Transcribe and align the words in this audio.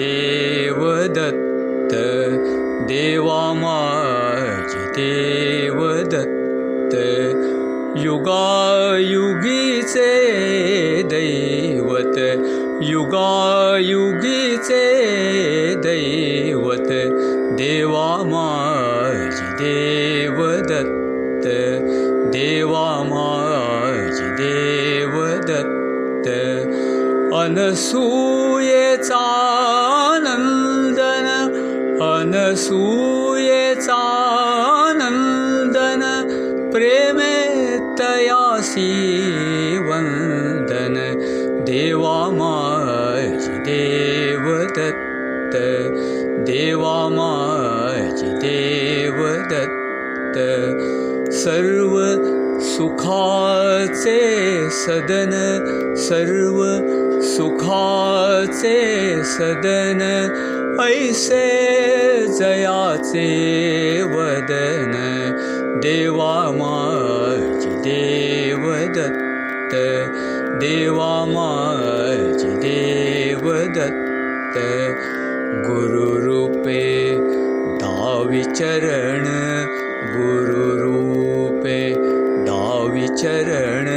देवदत् 0.00 1.40
देवा 2.90 3.42
मजिदेवदत् 3.56 6.36
युगायुगीसे 8.04 10.12
दैवत 11.02 12.16
युगायुगीसे 12.82 14.84
दैवत 15.86 16.88
देवामाजि 17.58 19.46
देवदत्त। 19.62 20.99
अनसूयेचा 27.38 29.24
नंदन 30.22 31.26
अनसूयेचा 32.04 33.98
नंदन 34.96 36.02
प्रेमे 36.72 37.36
तयासी 38.00 38.88
वन्दन 39.88 40.96
देवा 41.68 42.18
माझी 42.38 43.58
देवदत्त 43.68 45.56
देवा 46.50 46.98
माझी 47.14 48.30
देवदत्त 50.36 51.32
सर्व 51.32 51.94
सुखाचे 52.64 54.18
सदन 54.70 55.30
सर्व 55.98 56.58
सुखाचे 57.26 58.78
सदन 59.24 60.00
ऐसे 60.82 61.46
जयाचे 62.38 63.26
वदन 64.12 64.92
देवा 65.82 66.34
माझी 66.58 67.74
देवदत्त 67.84 69.74
देवा 70.60 71.12
माझी 71.28 72.50
देवदत्त 72.64 74.58
गुरुरूपे 75.66 76.82
दाविचरण 77.82 79.26
गुरुरूपे 80.02 81.80
दाविचरण 82.46 83.88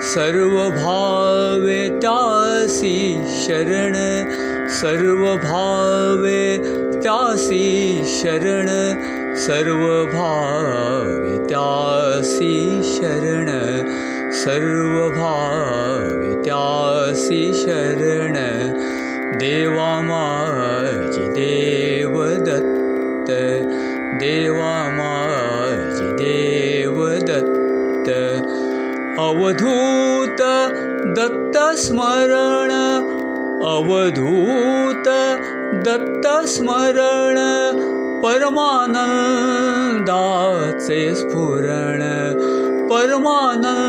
सर्वभावे 0.00 1.88
त्यासी 2.02 2.98
शरण 3.42 3.94
सर्वभावे 4.80 6.44
त्यासी 7.02 8.02
शरण 8.06 8.68
सर्वभावे 9.36 11.36
त्यासी 11.48 12.82
शरण 12.84 13.48
सर्वभावे 14.44 16.32
त्यासी 16.44 17.52
शरण। 17.54 18.34
देवा 19.38 20.00
माझी 20.00 21.26
देवदत्त 21.32 23.30
देवा 24.20 24.79
अवधूत 29.18 30.42
दत्तस्मरण 31.18 32.70
अवधूत 33.68 35.08
दत्तस्मरण 35.86 37.38
परमानन्दाचे 38.22 38.60
स्फुरण 41.14 42.02
परमानन्दाचे 42.90 43.82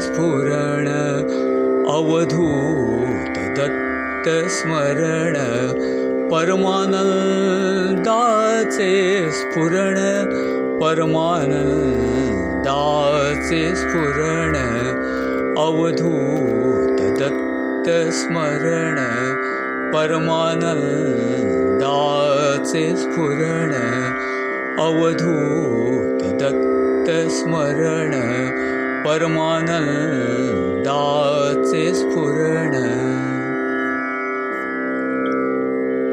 स्फुरण 0.00 0.88
अवधूत 1.94 3.38
दत्तस्मरण 3.58 5.36
परमानन्दाचे 6.30 6.80
स्फुरण 9.32 9.98
परमानन्दाचे 10.80 13.60
स्फुरण 13.76 14.56
अवधूत 15.58 16.98
दत्तस्मरण 17.20 18.98
परमानन्दाचे 19.92 22.82
स्फुरण 22.96 23.72
अवधूत 24.80 26.20
दत्तस्मरण 26.42 28.12
परमानन्दाचे 29.04 31.84
स्फुरण। 31.94 32.74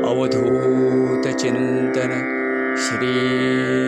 अवधूतचिन्तन 0.10 2.12
श्री 2.78 3.83